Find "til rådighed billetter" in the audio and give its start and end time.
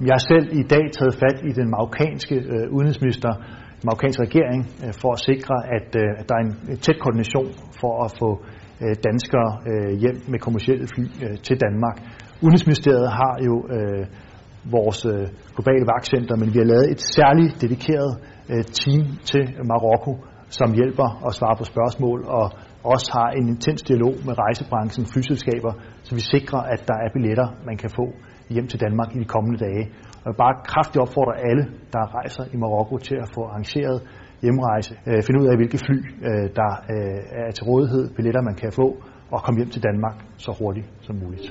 37.50-38.42